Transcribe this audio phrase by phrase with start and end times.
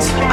[0.00, 0.29] Thanks.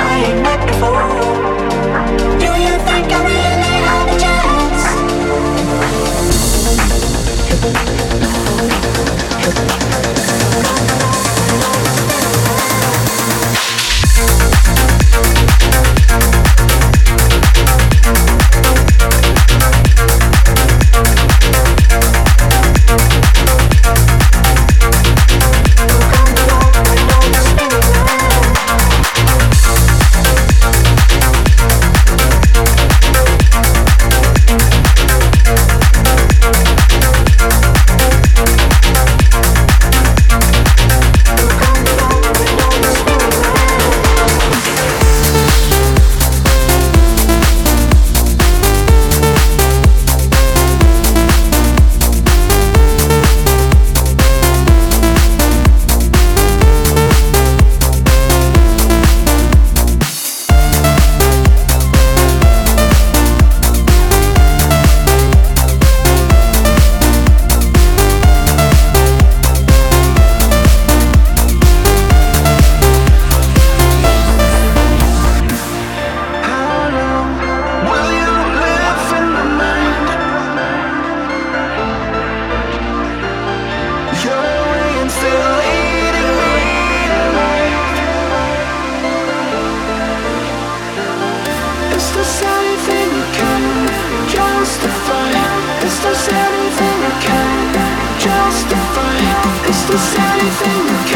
[99.90, 101.07] Is anything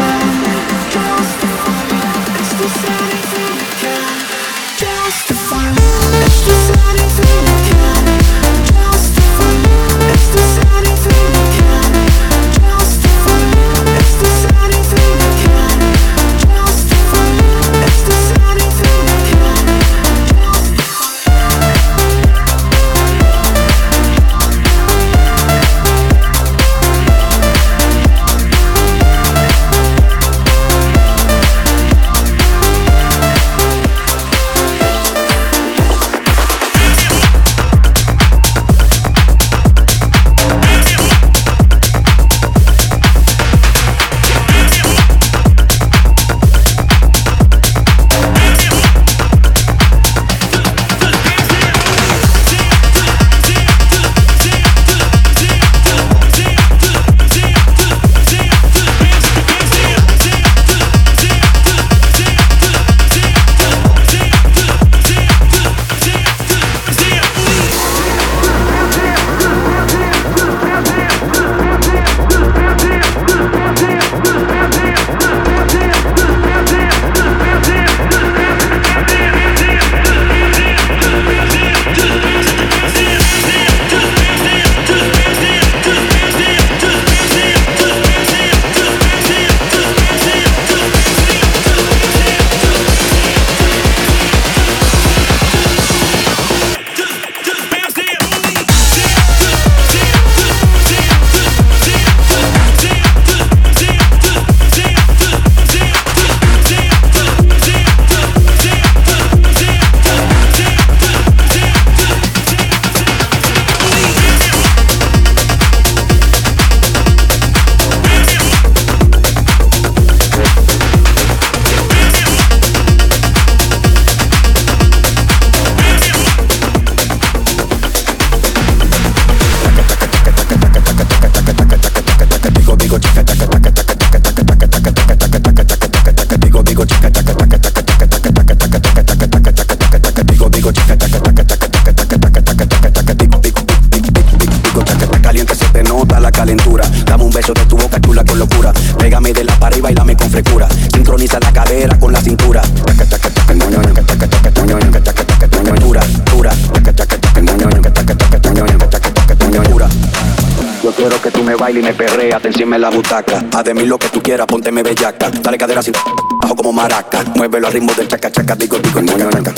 [161.92, 163.44] me perrea, te encima en la butaca.
[163.54, 165.30] Haz de mí lo que tú quieras, pónteme bellaca.
[165.30, 165.94] Dale cadera sin
[166.42, 167.24] bajo como maraca.
[167.36, 169.54] Muévelo al ritmo del chaca chaca, digo digo ñoño ñanca,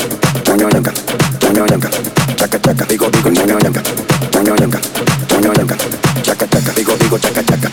[0.47, 0.93] ñoño ñanca,
[1.41, 1.65] ñoño
[2.35, 3.81] chaca chaca, digo digo ñoño ñanca,
[4.33, 4.79] ñoño ñanca,
[5.31, 5.75] ñoño ñanca,
[6.23, 7.69] chaca chaca, digo digo chaca chaca,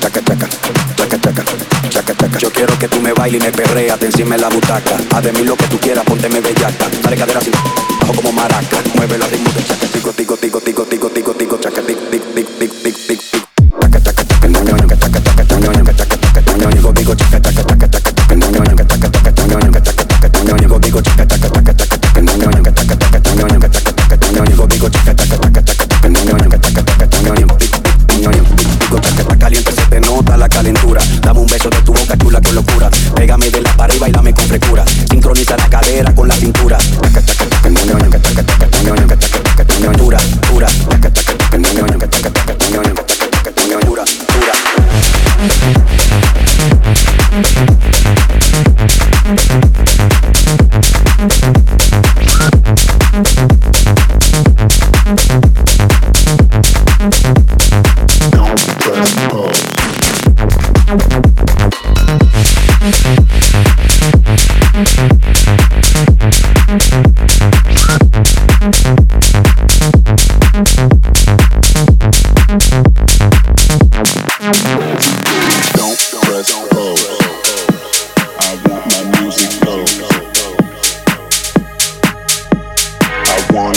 [0.00, 0.48] chaca chaca,
[0.96, 1.44] chaca chaca,
[1.88, 2.38] chaca chaca.
[2.38, 4.96] Yo quiero que tú me bailes y me perrea, te encima en la butaca.
[5.10, 6.86] Haz de mí lo que tú quieras, pónteme bellaca.
[7.02, 7.52] Dale cadera sin
[8.00, 8.76] bajo como maraca.
[8.94, 11.43] Muévelo al ritmo del chaca, digo digo digo digo digo digo digo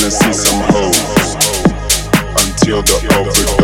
[0.10, 1.36] See some hoes
[2.40, 3.57] until the overdose.